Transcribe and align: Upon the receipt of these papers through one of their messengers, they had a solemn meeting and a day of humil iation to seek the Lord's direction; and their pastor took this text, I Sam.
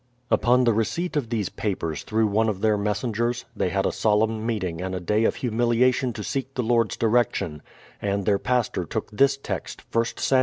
Upon 0.31 0.63
the 0.63 0.73
receipt 0.73 1.15
of 1.15 1.29
these 1.29 1.49
papers 1.49 2.01
through 2.01 2.25
one 2.25 2.49
of 2.49 2.61
their 2.61 2.75
messengers, 2.75 3.45
they 3.55 3.69
had 3.69 3.85
a 3.85 3.91
solemn 3.91 4.43
meeting 4.43 4.81
and 4.81 4.95
a 4.95 4.99
day 4.99 5.25
of 5.25 5.35
humil 5.35 5.75
iation 5.77 6.11
to 6.15 6.23
seek 6.23 6.55
the 6.55 6.63
Lord's 6.63 6.97
direction; 6.97 7.61
and 8.01 8.25
their 8.25 8.39
pastor 8.39 8.83
took 8.83 9.11
this 9.11 9.37
text, 9.37 9.83
I 9.95 10.03
Sam. 10.15 10.39